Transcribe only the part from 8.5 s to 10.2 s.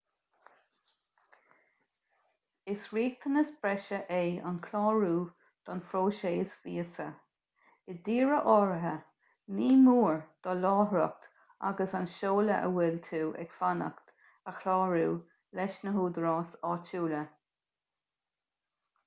áirithe ní mór